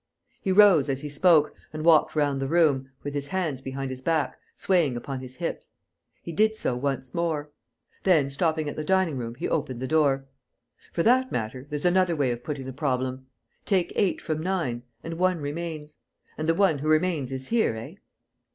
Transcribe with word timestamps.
He 0.41 0.51
rose, 0.51 0.89
as 0.89 1.01
he 1.01 1.09
spoke, 1.09 1.53
and 1.71 1.85
walked 1.85 2.15
round 2.15 2.41
the 2.41 2.47
room, 2.47 2.89
with 3.03 3.13
his 3.13 3.27
hands 3.27 3.61
behind 3.61 3.91
his 3.91 4.01
back, 4.01 4.35
swaying 4.55 4.97
upon 4.97 5.19
his 5.19 5.35
hips. 5.35 5.69
He 6.23 6.31
did 6.31 6.55
so 6.55 6.75
once 6.75 7.13
more. 7.13 7.51
Then, 8.01 8.27
stopping 8.27 8.67
at 8.67 8.75
the 8.75 8.83
dining 8.83 9.15
room, 9.15 9.35
he 9.35 9.47
opened 9.47 9.79
the 9.79 9.85
door: 9.85 10.25
"For 10.91 11.03
that 11.03 11.31
matter, 11.31 11.67
there's 11.69 11.85
another 11.85 12.15
way 12.15 12.31
of 12.31 12.43
putting 12.43 12.65
the 12.65 12.73
problem. 12.73 13.27
Take 13.63 13.93
eight 13.95 14.19
from 14.19 14.41
nine; 14.41 14.81
and 15.03 15.19
one 15.19 15.39
remains. 15.39 15.97
And 16.35 16.49
the 16.49 16.55
one 16.55 16.79
who 16.79 16.89
remains 16.89 17.31
is 17.31 17.49
here, 17.49 17.75
eh? 17.75 17.93